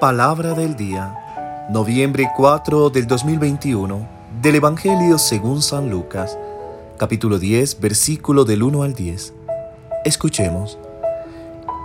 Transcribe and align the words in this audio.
Palabra 0.00 0.52
del 0.52 0.76
día, 0.76 1.66
noviembre 1.70 2.30
4 2.36 2.90
del 2.90 3.06
2021, 3.06 4.06
del 4.42 4.56
Evangelio 4.56 5.16
según 5.16 5.62
San 5.62 5.88
Lucas, 5.88 6.36
capítulo 6.98 7.38
10, 7.38 7.80
versículo 7.80 8.44
del 8.44 8.62
1 8.62 8.82
al 8.82 8.92
10. 8.92 9.32
Escuchemos. 10.04 10.78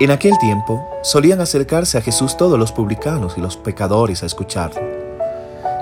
En 0.01 0.11
aquel 0.11 0.37
tiempo 0.39 0.85
solían 1.03 1.39
acercarse 1.39 1.97
a 1.97 2.01
Jesús 2.01 2.35
todos 2.35 2.59
los 2.59 2.73
publicanos 2.73 3.37
y 3.37 3.41
los 3.41 3.55
pecadores 3.55 4.23
a 4.23 4.25
escucharlo. 4.25 4.81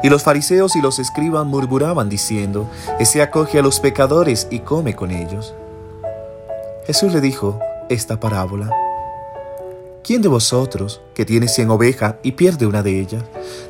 Y 0.03 0.09
los 0.09 0.21
fariseos 0.21 0.75
y 0.75 0.83
los 0.83 0.99
escribas 0.99 1.47
murmuraban 1.47 2.09
diciendo, 2.09 2.69
Ese 2.99 3.23
acoge 3.23 3.57
a 3.57 3.63
los 3.63 3.79
pecadores 3.79 4.47
y 4.51 4.59
come 4.59 4.95
con 4.95 5.09
ellos. 5.09 5.55
Jesús 6.85 7.11
le 7.11 7.21
dijo 7.21 7.57
esta 7.89 8.19
parábola. 8.19 8.69
¿Quién 10.09 10.23
de 10.23 10.27
vosotros, 10.27 11.01
que 11.13 11.23
tiene 11.23 11.47
cien 11.47 11.69
ovejas 11.69 12.15
y 12.23 12.31
pierde 12.31 12.65
una 12.65 12.81
de 12.81 12.99
ellas, 12.99 13.23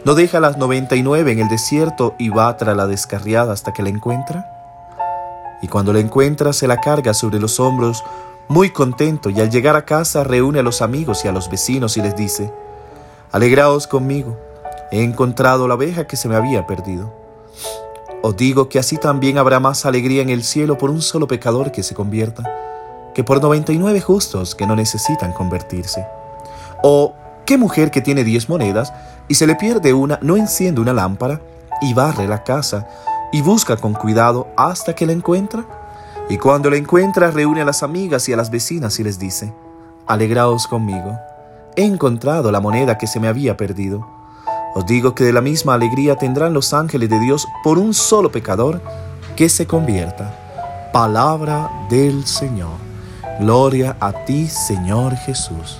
no 0.06 0.16
deja 0.16 0.40
las 0.40 0.58
noventa 0.58 0.96
y 0.96 1.04
nueve 1.04 1.34
en 1.34 1.40
el 1.40 1.50
desierto 1.50 2.16
y 2.18 2.30
va 2.30 2.56
tras 2.56 2.78
la 2.78 2.88
descarriada 2.88 3.52
hasta 3.52 3.74
que 3.74 3.84
la 3.84 3.90
encuentra? 3.90 4.50
Y 5.62 5.68
cuando 5.68 5.92
la 5.92 6.00
encuentra 6.00 6.54
se 6.54 6.66
la 6.66 6.80
carga 6.80 7.14
sobre 7.14 7.42
los 7.42 7.60
hombros, 7.60 8.06
muy 8.48 8.70
contento, 8.70 9.30
y 9.30 9.42
al 9.42 9.50
llegar 9.50 9.76
a 9.76 9.84
casa 9.84 10.24
reúne 10.24 10.60
a 10.60 10.64
los 10.64 10.82
amigos 10.82 11.26
y 11.26 11.28
a 11.28 11.34
los 11.34 11.50
vecinos 11.50 11.98
y 11.98 12.02
les 12.02 12.16
dice, 12.16 12.54
Alegraos 13.34 13.86
conmigo, 13.86 14.38
he 14.94 15.04
encontrado 15.04 15.68
la 15.68 15.76
oveja 15.76 16.08
que 16.08 16.16
se 16.16 16.30
me 16.30 16.38
había 16.38 16.66
perdido. 16.66 17.14
Os 18.22 18.38
digo 18.38 18.70
que 18.70 18.80
así 18.80 18.96
también 18.96 19.40
habrá 19.40 19.60
más 19.60 19.86
alegría 19.86 20.22
en 20.22 20.30
el 20.30 20.46
cielo 20.46 20.78
por 20.78 20.90
un 20.90 21.02
solo 21.02 21.28
pecador 21.28 21.74
que 21.74 21.84
se 21.84 21.96
convierta, 21.96 22.50
que 23.14 23.26
por 23.26 23.42
noventa 23.42 23.74
y 23.74 23.78
nueve 23.78 24.00
justos 24.00 24.56
que 24.56 24.66
no 24.66 24.78
necesitan 24.78 25.34
convertirse. 25.34 26.08
O, 26.82 27.14
¿qué 27.46 27.58
mujer 27.58 27.92
que 27.92 28.02
tiene 28.02 28.24
diez 28.24 28.50
monedas 28.50 28.94
y 29.28 29.36
se 29.36 29.48
le 29.48 29.56
pierde 29.56 29.94
una 29.94 30.20
no 30.22 30.38
enciende 30.38 30.82
una 30.82 30.94
lámpara 30.94 31.42
y 31.82 31.94
barre 31.94 32.28
la 32.28 32.44
casa 32.44 32.88
y 33.32 33.42
busca 33.42 33.78
con 33.78 33.94
cuidado 33.94 34.48
hasta 34.58 34.94
que 34.94 35.06
la 35.06 35.14
encuentra? 35.14 35.66
Y 36.30 36.38
cuando 36.38 36.70
la 36.70 36.78
encuentra 36.78 37.32
reúne 37.32 37.62
a 37.62 37.66
las 37.66 37.82
amigas 37.82 38.30
y 38.30 38.34
a 38.34 38.38
las 38.38 38.52
vecinas 38.52 39.00
y 39.00 39.04
les 39.04 39.18
dice, 39.18 39.52
Alegraos 40.06 40.68
conmigo, 40.68 41.18
he 41.76 41.84
encontrado 41.84 42.52
la 42.52 42.60
moneda 42.60 42.98
que 42.98 43.08
se 43.08 43.20
me 43.20 43.28
había 43.28 43.58
perdido. 43.58 44.08
Os 44.76 44.86
digo 44.86 45.16
que 45.16 45.24
de 45.24 45.34
la 45.34 45.42
misma 45.42 45.74
alegría 45.74 46.16
tendrán 46.16 46.54
los 46.54 46.74
ángeles 46.74 47.10
de 47.10 47.20
Dios 47.20 47.48
por 47.64 47.80
un 47.80 47.94
solo 47.94 48.32
pecador 48.32 48.82
que 49.36 49.50
se 49.50 49.66
convierta. 49.66 50.90
Palabra 50.94 51.70
del 51.90 52.26
Señor. 52.28 52.78
Gloria 53.40 53.98
a 54.00 54.12
ti, 54.26 54.48
Señor 54.48 55.16
Jesús. 55.16 55.80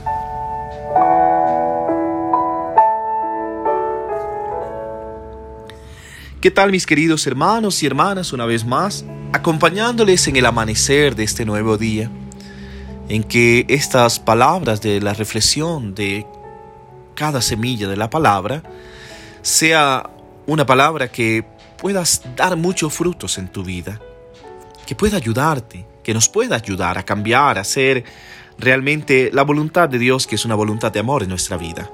¿Qué 6.42 6.52
tal 6.52 6.72
mis 6.72 6.86
queridos 6.86 7.28
hermanos 7.28 7.84
y 7.84 7.86
hermanas 7.86 8.32
una 8.32 8.46
vez 8.46 8.64
más? 8.64 9.04
Acompañándoles 9.34 10.26
en 10.30 10.38
el 10.38 10.46
amanecer 10.46 11.14
de 11.14 11.26
este 11.26 11.44
nuevo 11.44 11.78
día, 11.78 12.10
en 13.10 13.26
que 13.26 13.66
estas 13.68 14.22
palabras 14.22 14.80
de 14.80 15.02
la 15.02 15.14
reflexión 15.14 15.94
de 15.94 16.26
cada 17.14 17.42
semilla 17.42 17.90
de 17.90 17.98
la 17.98 18.10
palabra 18.10 18.64
sea 19.42 20.10
una 20.48 20.66
palabra 20.66 21.12
que 21.12 21.44
puedas 21.78 22.22
dar 22.38 22.56
muchos 22.56 22.94
frutos 22.94 23.38
en 23.38 23.50
tu 23.50 23.66
vida, 23.66 24.00
que 24.88 24.96
pueda 24.96 25.18
ayudarte, 25.18 25.86
que 26.04 26.14
nos 26.14 26.30
pueda 26.30 26.56
ayudar 26.56 26.98
a 26.98 27.04
cambiar, 27.04 27.58
a 27.58 27.62
hacer 27.62 28.06
realmente 28.58 29.30
la 29.34 29.44
voluntad 29.44 29.90
de 29.90 30.00
Dios, 30.00 30.26
que 30.26 30.36
es 30.36 30.46
una 30.46 30.56
voluntad 30.56 30.94
de 30.94 31.02
amor 31.02 31.22
en 31.22 31.28
nuestra 31.28 31.58
vida. 31.58 31.92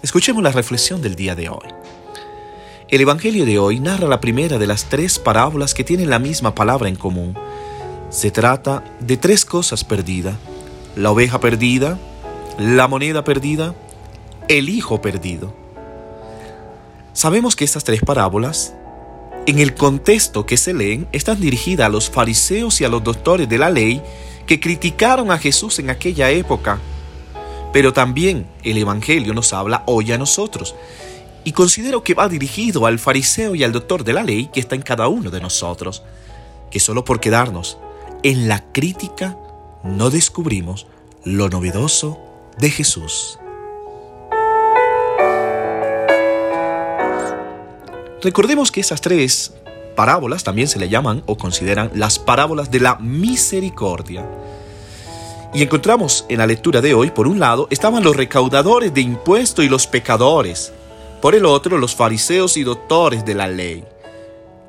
Escuchemos 0.00 0.42
la 0.42 0.50
reflexión 0.50 1.02
del 1.02 1.14
día 1.14 1.34
de 1.34 1.50
hoy. 1.50 1.68
El 2.88 3.00
Evangelio 3.00 3.44
de 3.44 3.58
hoy 3.58 3.80
narra 3.80 4.06
la 4.06 4.20
primera 4.20 4.58
de 4.58 4.66
las 4.68 4.84
tres 4.84 5.18
parábolas 5.18 5.74
que 5.74 5.82
tienen 5.82 6.08
la 6.08 6.20
misma 6.20 6.54
palabra 6.54 6.88
en 6.88 6.94
común. 6.94 7.36
Se 8.10 8.30
trata 8.30 8.84
de 9.00 9.16
tres 9.16 9.44
cosas 9.44 9.82
perdidas. 9.82 10.36
La 10.94 11.10
oveja 11.10 11.40
perdida, 11.40 11.98
la 12.60 12.86
moneda 12.86 13.24
perdida, 13.24 13.74
el 14.46 14.68
hijo 14.68 15.02
perdido. 15.02 15.52
Sabemos 17.12 17.56
que 17.56 17.64
estas 17.64 17.82
tres 17.82 18.02
parábolas, 18.02 18.72
en 19.46 19.58
el 19.58 19.74
contexto 19.74 20.46
que 20.46 20.56
se 20.56 20.72
leen, 20.72 21.08
están 21.10 21.40
dirigidas 21.40 21.86
a 21.86 21.90
los 21.90 22.08
fariseos 22.08 22.80
y 22.80 22.84
a 22.84 22.88
los 22.88 23.02
doctores 23.02 23.48
de 23.48 23.58
la 23.58 23.68
ley 23.68 24.00
que 24.46 24.60
criticaron 24.60 25.32
a 25.32 25.38
Jesús 25.38 25.80
en 25.80 25.90
aquella 25.90 26.30
época. 26.30 26.78
Pero 27.72 27.92
también 27.92 28.46
el 28.62 28.78
Evangelio 28.78 29.34
nos 29.34 29.52
habla 29.52 29.82
hoy 29.86 30.12
a 30.12 30.18
nosotros 30.18 30.76
y 31.46 31.52
considero 31.52 32.02
que 32.02 32.14
va 32.14 32.28
dirigido 32.28 32.86
al 32.86 32.98
fariseo 32.98 33.54
y 33.54 33.62
al 33.62 33.70
doctor 33.70 34.02
de 34.02 34.12
la 34.12 34.24
ley 34.24 34.50
que 34.52 34.58
está 34.58 34.74
en 34.74 34.82
cada 34.82 35.06
uno 35.06 35.30
de 35.30 35.40
nosotros, 35.40 36.02
que 36.72 36.80
solo 36.80 37.04
por 37.04 37.20
quedarnos 37.20 37.78
en 38.24 38.48
la 38.48 38.64
crítica 38.72 39.38
no 39.84 40.10
descubrimos 40.10 40.88
lo 41.22 41.48
novedoso 41.48 42.18
de 42.58 42.68
Jesús. 42.68 43.38
Recordemos 48.22 48.72
que 48.72 48.80
esas 48.80 49.00
tres 49.00 49.54
parábolas 49.94 50.42
también 50.42 50.66
se 50.66 50.80
le 50.80 50.88
llaman 50.88 51.22
o 51.26 51.36
consideran 51.36 51.92
las 51.94 52.18
parábolas 52.18 52.72
de 52.72 52.80
la 52.80 52.96
misericordia. 52.96 54.28
Y 55.54 55.62
encontramos 55.62 56.26
en 56.28 56.38
la 56.38 56.48
lectura 56.48 56.80
de 56.80 56.92
hoy, 56.94 57.12
por 57.12 57.28
un 57.28 57.38
lado, 57.38 57.68
estaban 57.70 58.02
los 58.02 58.16
recaudadores 58.16 58.92
de 58.92 59.00
impuestos 59.00 59.64
y 59.64 59.68
los 59.68 59.86
pecadores, 59.86 60.72
por 61.20 61.34
el 61.34 61.44
otro 61.44 61.78
los 61.78 61.94
fariseos 61.94 62.56
y 62.56 62.62
doctores 62.62 63.24
de 63.24 63.34
la 63.34 63.48
ley. 63.48 63.84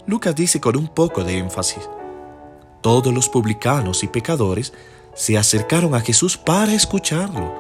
Lucas 0.06 0.36
dice 0.36 0.62
con 0.62 0.78
un 0.78 0.88
poco 0.88 1.24
de 1.24 1.38
énfasis, 1.38 1.90
todos 2.82 3.14
los 3.14 3.28
publicanos 3.28 4.04
y 4.04 4.08
pecadores 4.08 4.74
se 5.14 5.38
acercaron 5.38 5.96
a 5.96 6.00
Jesús 6.00 6.38
para 6.38 6.74
escucharlo. 6.74 7.54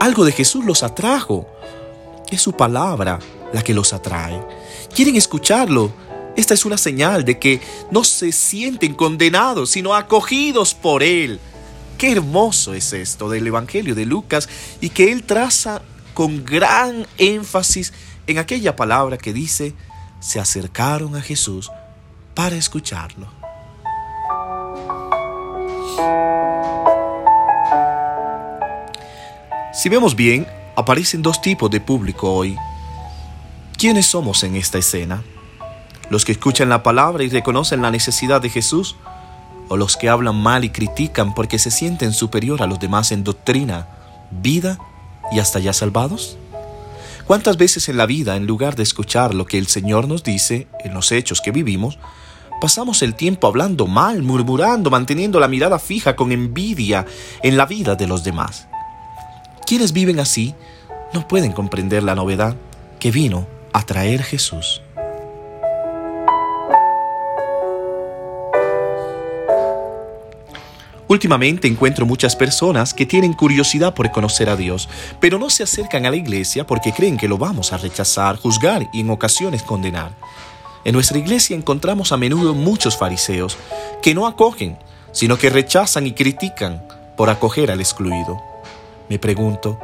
Algo 0.00 0.24
de 0.24 0.32
Jesús 0.32 0.64
los 0.64 0.82
atrajo. 0.82 1.46
Es 2.30 2.40
su 2.40 2.52
palabra 2.52 3.18
la 3.52 3.62
que 3.62 3.74
los 3.74 3.92
atrae. 3.92 4.40
Quieren 4.94 5.16
escucharlo. 5.16 5.90
Esta 6.36 6.54
es 6.54 6.64
una 6.64 6.78
señal 6.78 7.24
de 7.24 7.38
que 7.38 7.60
no 7.90 8.04
se 8.04 8.30
sienten 8.30 8.94
condenados, 8.94 9.70
sino 9.70 9.94
acogidos 9.94 10.72
por 10.72 11.02
Él. 11.02 11.40
Qué 11.98 12.12
hermoso 12.12 12.74
es 12.74 12.92
esto 12.92 13.28
del 13.28 13.48
Evangelio 13.48 13.96
de 13.96 14.06
Lucas 14.06 14.48
y 14.80 14.90
que 14.90 15.10
Él 15.10 15.24
traza 15.24 15.82
con 16.18 16.44
gran 16.44 17.06
énfasis 17.16 17.92
en 18.26 18.38
aquella 18.38 18.74
palabra 18.74 19.18
que 19.18 19.32
dice, 19.32 19.72
se 20.18 20.40
acercaron 20.40 21.14
a 21.14 21.20
Jesús 21.20 21.70
para 22.34 22.56
escucharlo. 22.56 23.28
Si 29.72 29.88
vemos 29.88 30.16
bien, 30.16 30.44
aparecen 30.74 31.22
dos 31.22 31.40
tipos 31.40 31.70
de 31.70 31.80
público 31.80 32.32
hoy. 32.32 32.56
¿Quiénes 33.76 34.06
somos 34.06 34.42
en 34.42 34.56
esta 34.56 34.78
escena? 34.78 35.22
¿Los 36.10 36.24
que 36.24 36.32
escuchan 36.32 36.68
la 36.68 36.82
palabra 36.82 37.22
y 37.22 37.28
reconocen 37.28 37.80
la 37.80 37.92
necesidad 37.92 38.40
de 38.40 38.50
Jesús? 38.50 38.96
¿O 39.68 39.76
los 39.76 39.96
que 39.96 40.08
hablan 40.08 40.34
mal 40.34 40.64
y 40.64 40.70
critican 40.70 41.32
porque 41.32 41.60
se 41.60 41.70
sienten 41.70 42.12
superior 42.12 42.60
a 42.60 42.66
los 42.66 42.80
demás 42.80 43.12
en 43.12 43.22
doctrina, 43.22 43.86
vida 44.32 44.80
y 45.32 45.38
hasta 45.38 45.58
ya 45.58 45.72
salvados? 45.72 46.36
¿Cuántas 47.26 47.58
veces 47.58 47.88
en 47.88 47.98
la 47.98 48.06
vida, 48.06 48.36
en 48.36 48.46
lugar 48.46 48.74
de 48.74 48.82
escuchar 48.82 49.34
lo 49.34 49.44
que 49.44 49.58
el 49.58 49.66
Señor 49.66 50.08
nos 50.08 50.22
dice 50.22 50.66
en 50.82 50.94
los 50.94 51.12
hechos 51.12 51.40
que 51.42 51.50
vivimos, 51.50 51.98
pasamos 52.60 53.02
el 53.02 53.14
tiempo 53.14 53.46
hablando 53.46 53.86
mal, 53.86 54.22
murmurando, 54.22 54.88
manteniendo 54.88 55.38
la 55.38 55.48
mirada 55.48 55.78
fija 55.78 56.16
con 56.16 56.32
envidia 56.32 57.04
en 57.42 57.56
la 57.56 57.66
vida 57.66 57.96
de 57.96 58.06
los 58.06 58.24
demás? 58.24 58.68
Quienes 59.66 59.92
viven 59.92 60.20
así 60.20 60.54
no 61.12 61.28
pueden 61.28 61.52
comprender 61.52 62.02
la 62.02 62.14
novedad 62.14 62.56
que 62.98 63.10
vino 63.10 63.46
a 63.72 63.82
traer 63.82 64.22
Jesús. 64.22 64.80
Últimamente 71.08 71.66
encuentro 71.66 72.04
muchas 72.04 72.36
personas 72.36 72.92
que 72.92 73.06
tienen 73.06 73.32
curiosidad 73.32 73.94
por 73.94 74.10
conocer 74.10 74.50
a 74.50 74.56
Dios, 74.56 74.90
pero 75.20 75.38
no 75.38 75.48
se 75.48 75.62
acercan 75.62 76.04
a 76.04 76.10
la 76.10 76.16
iglesia 76.16 76.66
porque 76.66 76.92
creen 76.92 77.16
que 77.16 77.28
lo 77.28 77.38
vamos 77.38 77.72
a 77.72 77.78
rechazar, 77.78 78.36
juzgar 78.36 78.86
y 78.92 79.00
en 79.00 79.10
ocasiones 79.10 79.62
condenar. 79.62 80.12
En 80.84 80.92
nuestra 80.92 81.18
iglesia 81.18 81.56
encontramos 81.56 82.12
a 82.12 82.18
menudo 82.18 82.54
muchos 82.54 82.96
fariseos 82.96 83.56
que 84.02 84.14
no 84.14 84.26
acogen, 84.26 84.78
sino 85.12 85.38
que 85.38 85.48
rechazan 85.48 86.06
y 86.06 86.12
critican 86.12 86.86
por 87.16 87.30
acoger 87.30 87.70
al 87.70 87.80
excluido. 87.80 88.40
Me 89.08 89.18
pregunto, 89.18 89.80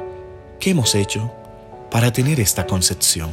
¿qué 0.61 0.71
hemos 0.71 0.94
hecho 0.94 1.32
para 1.91 2.12
tener 2.12 2.38
esta 2.38 2.67
concepción? 2.67 3.31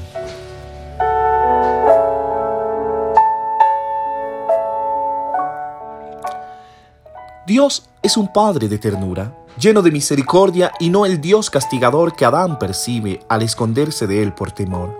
Dios 7.52 7.84
es 8.02 8.16
un 8.16 8.32
Padre 8.32 8.70
de 8.70 8.78
ternura 8.78 9.36
lleno 9.60 9.82
de 9.82 9.92
misericordia 9.92 10.72
y 10.80 10.90
no 10.90 11.06
el 11.06 11.20
Dios 11.20 11.50
castigador 11.50 12.16
que 12.16 12.24
Adán 12.24 12.58
percibe 12.58 13.26
al 13.28 13.42
esconderse 13.42 14.08
de 14.08 14.24
él 14.24 14.32
por 14.32 14.54
temor. 14.54 14.98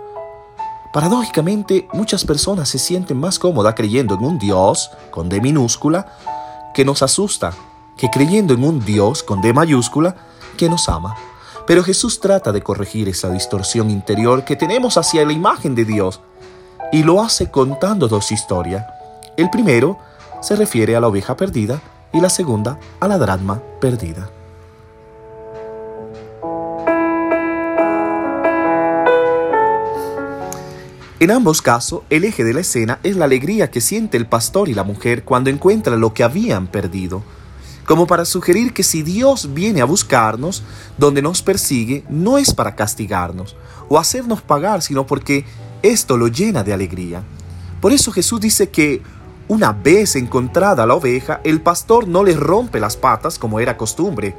Paradójicamente, 0.92 1.88
muchas 1.94 2.26
personas 2.26 2.68
se 2.68 2.78
sienten 2.78 3.18
más 3.18 3.38
cómodas 3.38 3.72
creyendo 3.74 4.16
en 4.16 4.24
un 4.24 4.38
Dios 4.38 4.90
con 5.10 5.30
D 5.30 5.40
minúscula 5.40 6.14
que 6.74 6.84
nos 6.84 7.02
asusta 7.02 7.54
que 7.96 8.10
creyendo 8.10 8.52
en 8.52 8.64
un 8.64 8.84
Dios 8.84 9.22
con 9.22 9.40
D 9.40 9.54
mayúscula 9.54 10.14
que 10.58 10.68
nos 10.68 10.90
ama. 10.90 11.16
Pero 11.66 11.82
Jesús 11.82 12.20
trata 12.20 12.52
de 12.52 12.60
corregir 12.60 13.08
esa 13.08 13.30
distorsión 13.30 13.88
interior 13.88 14.44
que 14.44 14.56
tenemos 14.56 14.98
hacia 14.98 15.24
la 15.24 15.32
imagen 15.32 15.74
de 15.74 15.86
Dios 15.86 16.20
y 16.92 17.02
lo 17.02 17.22
hace 17.22 17.50
contando 17.50 18.08
dos 18.08 18.30
historias. 18.30 18.84
El 19.38 19.48
primero 19.48 19.98
se 20.42 20.54
refiere 20.54 20.94
a 20.96 21.00
la 21.00 21.08
oveja 21.08 21.34
perdida 21.34 21.80
y 22.12 22.20
la 22.20 22.30
segunda 22.30 22.78
a 23.00 23.08
la 23.08 23.18
drama 23.18 23.62
perdida. 23.80 24.30
En 31.20 31.30
ambos 31.30 31.62
casos, 31.62 32.02
el 32.10 32.24
eje 32.24 32.42
de 32.42 32.52
la 32.52 32.60
escena 32.60 32.98
es 33.02 33.16
la 33.16 33.26
alegría 33.26 33.70
que 33.70 33.80
siente 33.80 34.16
el 34.16 34.26
pastor 34.26 34.68
y 34.68 34.74
la 34.74 34.82
mujer 34.82 35.22
cuando 35.24 35.50
encuentran 35.50 36.00
lo 36.00 36.12
que 36.12 36.24
habían 36.24 36.66
perdido 36.66 37.22
como 37.86 38.06
para 38.06 38.24
sugerir 38.24 38.72
que 38.72 38.82
si 38.82 39.02
Dios 39.02 39.54
viene 39.54 39.80
a 39.80 39.84
buscarnos, 39.86 40.62
donde 40.98 41.22
nos 41.22 41.42
persigue, 41.42 42.04
no 42.08 42.38
es 42.38 42.54
para 42.54 42.76
castigarnos 42.76 43.56
o 43.88 43.98
hacernos 43.98 44.40
pagar, 44.40 44.82
sino 44.82 45.06
porque 45.06 45.44
esto 45.82 46.16
lo 46.16 46.28
llena 46.28 46.62
de 46.62 46.72
alegría. 46.72 47.22
Por 47.80 47.92
eso 47.92 48.12
Jesús 48.12 48.40
dice 48.40 48.70
que 48.70 49.02
una 49.48 49.72
vez 49.72 50.16
encontrada 50.16 50.86
la 50.86 50.94
oveja, 50.94 51.40
el 51.44 51.60
pastor 51.60 52.08
no 52.08 52.24
le 52.24 52.34
rompe 52.34 52.80
las 52.80 52.96
patas 52.96 53.38
como 53.38 53.60
era 53.60 53.76
costumbre. 53.76 54.36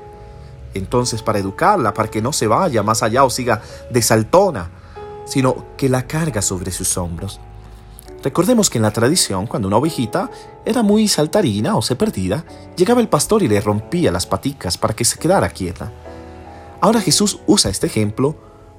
Entonces 0.73 1.21
para 1.21 1.39
educarla, 1.39 1.93
para 1.93 2.09
que 2.09 2.21
no 2.21 2.33
se 2.33 2.47
vaya 2.47 2.83
más 2.83 3.03
allá 3.03 3.23
o 3.23 3.29
siga 3.29 3.61
de 3.91 4.01
saltona, 4.01 4.71
sino 5.25 5.65
que 5.77 5.89
la 5.89 6.07
carga 6.07 6.41
sobre 6.41 6.71
sus 6.71 6.97
hombros. 6.97 7.39
Recordemos 8.23 8.69
que 8.69 8.77
en 8.77 8.83
la 8.83 8.91
tradición, 8.91 9.47
cuando 9.47 9.67
una 9.67 9.77
ovejita 9.77 10.29
era 10.65 10.81
muy 10.81 11.09
saltarina 11.09 11.75
o 11.75 11.81
se 11.81 11.97
perdía, 11.97 12.45
llegaba 12.77 13.01
el 13.01 13.09
pastor 13.09 13.43
y 13.43 13.49
le 13.49 13.59
rompía 13.59 14.11
las 14.11 14.25
paticas 14.25 14.77
para 14.77 14.95
que 14.95 15.03
se 15.03 15.19
quedara 15.19 15.49
quieta. 15.49 15.91
Ahora 16.79 17.01
Jesús 17.01 17.39
usa 17.47 17.69
este 17.69 17.87
ejemplo 17.87 18.35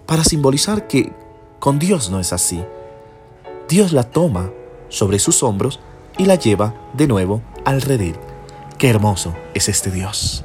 para 0.07 0.25
simbolizar 0.25 0.87
que 0.87 1.13
con 1.59 1.79
Dios 1.79 2.11
no 2.11 2.21
es 2.21 2.33
así. 2.33 2.65
Dios 3.69 3.93
la 3.93 4.05
toma 4.05 4.51
sobre 4.89 5.19
sus 5.19 5.43
hombros 5.43 5.81
y 6.19 6.27
la 6.27 6.37
lleva 6.37 6.75
de 6.93 7.07
nuevo 7.07 7.43
al 7.65 7.81
redil. 7.83 8.17
Qué 8.79 8.91
hermoso 8.91 9.35
es 9.55 9.69
este 9.69 9.91
Dios. 9.91 10.45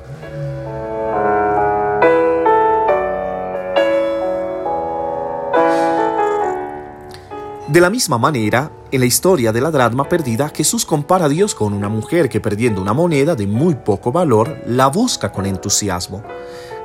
De 7.67 7.81
la 7.81 7.91
misma 7.91 8.17
manera, 8.17 8.71
en 8.91 8.99
la 8.99 9.05
historia 9.05 9.51
de 9.51 9.61
la 9.61 9.69
dracma 9.69 10.09
perdida, 10.09 10.49
Jesús 10.49 10.87
compara 10.87 11.25
a 11.25 11.29
Dios 11.29 11.53
con 11.53 11.73
una 11.73 11.87
mujer 11.87 12.27
que 12.27 12.41
perdiendo 12.41 12.81
una 12.81 12.93
moneda 12.93 13.35
de 13.35 13.45
muy 13.45 13.75
poco 13.75 14.11
valor, 14.11 14.57
la 14.65 14.87
busca 14.87 15.31
con 15.31 15.45
entusiasmo, 15.45 16.23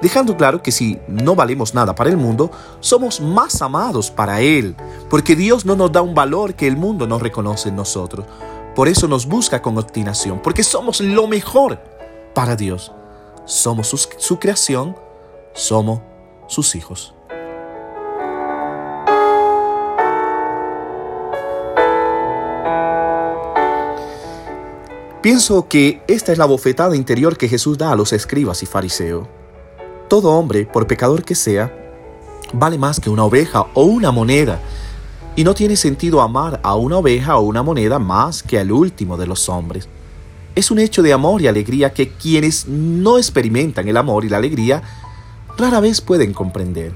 dejando 0.02 0.36
claro 0.36 0.62
que 0.62 0.72
si 0.72 0.98
no 1.08 1.34
valemos 1.34 1.72
nada 1.72 1.94
para 1.94 2.10
el 2.10 2.18
mundo, 2.18 2.50
somos 2.80 3.22
más 3.22 3.62
amados 3.62 4.10
para 4.10 4.42
Él, 4.42 4.76
porque 5.08 5.36
Dios 5.36 5.64
no 5.64 5.74
nos 5.74 5.90
da 5.90 6.02
un 6.02 6.14
valor 6.14 6.52
que 6.52 6.66
el 6.66 6.76
mundo 6.76 7.06
no 7.06 7.18
reconoce 7.18 7.70
en 7.70 7.76
nosotros. 7.76 8.26
Por 8.74 8.88
eso 8.88 9.06
nos 9.06 9.26
busca 9.26 9.62
con 9.62 9.78
obstinación, 9.78 10.40
porque 10.42 10.64
somos 10.64 11.00
lo 11.00 11.28
mejor 11.28 11.78
para 12.34 12.56
Dios. 12.56 12.90
Somos 13.44 13.88
su, 13.88 14.38
creación, 14.38 14.96
somos 15.52 16.00
sus 16.48 16.74
hijos. 16.74 17.14
Pienso 25.22 25.68
que 25.68 26.02
esta 26.08 26.32
es 26.32 26.38
la 26.38 26.44
bofetada 26.44 26.96
interior 26.96 27.38
que 27.38 27.48
Jesús 27.48 27.78
da 27.78 27.92
a 27.92 27.96
los 27.96 28.12
escribas 28.12 28.62
y 28.62 28.66
fariseos. 28.66 29.28
Todo 30.08 30.32
hombre, 30.32 30.66
por 30.66 30.86
pecador 30.86 31.24
que 31.24 31.34
sea, 31.34 31.72
vale 32.52 32.76
más 32.76 32.98
que 32.98 33.08
una 33.08 33.24
oveja 33.24 33.66
o 33.72 33.84
una 33.84 34.10
moneda, 34.10 34.60
y 35.36 35.44
no 35.44 35.54
tiene 35.54 35.76
sentido 35.76 36.20
amar 36.20 36.60
a 36.62 36.74
una 36.76 36.98
oveja 36.98 37.36
o 37.36 37.42
una 37.42 37.62
moneda 37.62 37.98
más 37.98 38.42
que 38.42 38.58
al 38.58 38.70
último 38.70 39.16
de 39.16 39.26
los 39.26 39.48
hombres. 39.48 39.88
Es 40.54 40.70
un 40.70 40.78
hecho 40.78 41.02
de 41.02 41.12
amor 41.12 41.42
y 41.42 41.48
alegría 41.48 41.92
que 41.92 42.10
quienes 42.10 42.68
no 42.68 43.18
experimentan 43.18 43.88
el 43.88 43.96
amor 43.96 44.24
y 44.24 44.28
la 44.28 44.36
alegría 44.36 44.82
rara 45.58 45.80
vez 45.80 46.00
pueden 46.00 46.32
comprender. 46.32 46.92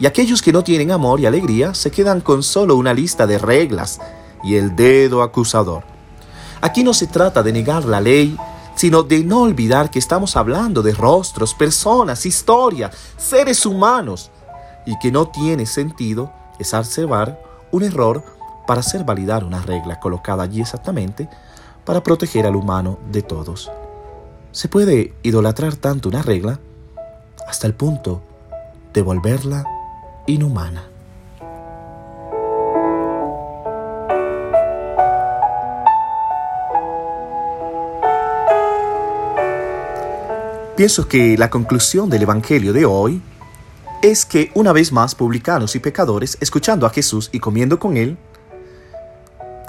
Y 0.00 0.06
aquellos 0.06 0.42
que 0.42 0.52
no 0.52 0.64
tienen 0.64 0.90
amor 0.90 1.20
y 1.20 1.26
alegría 1.26 1.74
se 1.74 1.90
quedan 1.90 2.20
con 2.20 2.42
solo 2.42 2.76
una 2.76 2.94
lista 2.94 3.26
de 3.26 3.38
reglas 3.38 4.00
y 4.42 4.56
el 4.56 4.74
dedo 4.74 5.22
acusador. 5.22 5.84
Aquí 6.60 6.82
no 6.82 6.92
se 6.92 7.06
trata 7.06 7.42
de 7.42 7.52
negar 7.52 7.84
la 7.84 8.00
ley, 8.00 8.36
sino 8.74 9.04
de 9.04 9.22
no 9.22 9.42
olvidar 9.42 9.90
que 9.90 9.98
estamos 9.98 10.36
hablando 10.36 10.82
de 10.82 10.92
rostros, 10.92 11.54
personas, 11.54 12.26
historia, 12.26 12.90
seres 13.16 13.64
humanos, 13.66 14.30
y 14.86 14.98
que 14.98 15.12
no 15.12 15.28
tiene 15.28 15.66
sentido 15.66 16.32
exacerbar 16.58 17.47
un 17.70 17.82
error 17.82 18.22
para 18.66 18.80
hacer 18.80 19.04
validar 19.04 19.44
una 19.44 19.62
regla 19.62 19.98
colocada 20.00 20.42
allí 20.42 20.60
exactamente 20.60 21.28
para 21.84 22.02
proteger 22.02 22.46
al 22.46 22.56
humano 22.56 22.98
de 23.10 23.22
todos. 23.22 23.70
Se 24.52 24.68
puede 24.68 25.14
idolatrar 25.22 25.76
tanto 25.76 26.08
una 26.08 26.22
regla 26.22 26.58
hasta 27.46 27.66
el 27.66 27.74
punto 27.74 28.22
de 28.92 29.02
volverla 29.02 29.64
inhumana. 30.26 30.84
Pienso 40.76 41.08
que 41.08 41.36
la 41.36 41.50
conclusión 41.50 42.08
del 42.08 42.22
Evangelio 42.22 42.72
de 42.72 42.84
hoy 42.84 43.20
es 44.02 44.24
que 44.24 44.50
una 44.54 44.72
vez 44.72 44.92
más 44.92 45.14
publicanos 45.14 45.74
y 45.74 45.80
pecadores, 45.80 46.38
escuchando 46.40 46.86
a 46.86 46.90
Jesús 46.90 47.30
y 47.32 47.40
comiendo 47.40 47.78
con 47.78 47.96
él, 47.96 48.16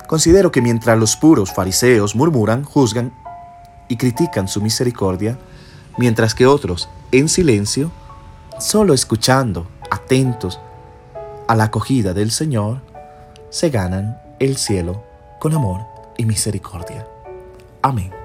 considero 0.08 0.52
que 0.52 0.62
mientras 0.62 0.98
los 0.98 1.16
puros 1.16 1.54
fariseos 1.54 2.16
murmuran, 2.16 2.64
juzgan 2.64 3.14
y 3.88 3.98
critican 3.98 4.48
su 4.48 4.62
misericordia, 4.62 5.38
mientras 5.98 6.36
que 6.36 6.46
otros, 6.46 6.90
en 7.12 7.30
silencio, 7.30 7.92
solo 8.60 8.94
escuchando, 8.94 9.68
atentos 9.90 10.60
a 11.48 11.56
la 11.56 11.66
acogida 11.66 12.14
del 12.14 12.32
Señor, 12.32 12.82
se 13.50 13.70
ganan 13.70 14.22
el 14.40 14.58
cielo 14.58 15.04
con 15.40 15.54
amor 15.54 15.82
y 16.18 16.26
misericordia. 16.26 17.08
Amén. 17.82 18.19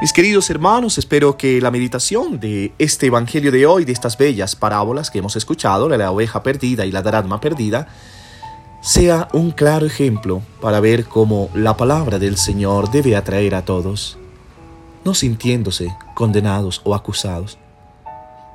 Mis 0.00 0.12
queridos 0.12 0.48
hermanos, 0.48 0.96
espero 0.96 1.36
que 1.36 1.60
la 1.60 1.72
meditación 1.72 2.38
de 2.38 2.72
este 2.78 3.06
Evangelio 3.06 3.50
de 3.50 3.66
hoy, 3.66 3.84
de 3.84 3.90
estas 3.90 4.16
bellas 4.16 4.54
parábolas 4.54 5.10
que 5.10 5.18
hemos 5.18 5.34
escuchado, 5.34 5.88
la 5.88 6.12
oveja 6.12 6.44
perdida 6.44 6.86
y 6.86 6.92
la 6.92 7.02
dracma 7.02 7.40
perdida, 7.40 7.88
sea 8.80 9.26
un 9.32 9.50
claro 9.50 9.86
ejemplo 9.86 10.40
para 10.60 10.78
ver 10.78 11.06
cómo 11.06 11.50
la 11.52 11.76
palabra 11.76 12.20
del 12.20 12.36
Señor 12.36 12.92
debe 12.92 13.16
atraer 13.16 13.56
a 13.56 13.64
todos, 13.64 14.18
no 15.04 15.14
sintiéndose 15.14 15.92
condenados 16.14 16.80
o 16.84 16.94
acusados, 16.94 17.58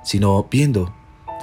sino 0.02 0.48
viendo 0.50 0.94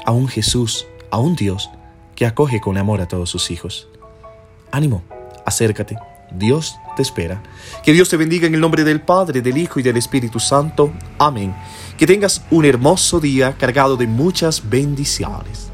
a 0.07 0.13
un 0.13 0.29
Jesús, 0.29 0.87
a 1.11 1.19
un 1.19 1.37
Dios 1.37 1.69
que 2.17 2.25
acoge 2.25 2.63
con 2.63 2.79
amor 2.79 3.03
a 3.03 3.09
todos 3.09 3.29
sus 3.29 3.51
hijos. 3.51 3.87
Ánimo, 4.71 5.03
acércate 5.45 5.99
Dios 6.31 6.77
te 6.97 7.03
espera. 7.03 7.43
Que 7.85 7.93
Dios 7.93 8.09
te 8.09 8.17
bendiga 8.17 8.47
en 8.47 8.55
el 8.55 8.61
nombre 8.61 8.85
del 8.85 9.01
Padre, 9.01 9.41
del 9.43 9.59
Hijo 9.59 9.81
y 9.81 9.83
del 9.83 9.97
Espíritu 9.97 10.39
Santo. 10.41 10.93
Amén. 11.19 11.55
Que 11.97 12.07
tengas 12.07 12.43
un 12.51 12.65
hermoso 12.65 13.21
día 13.21 13.55
cargado 13.59 13.97
de 13.97 14.07
muchas 14.07 14.69
bendiciones. 14.69 15.71